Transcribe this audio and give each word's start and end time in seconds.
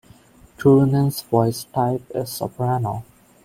Turunen's 0.57 1.21
voice 1.21 1.65
type 1.65 2.01
is 2.15 2.31
soprano. 2.31 3.03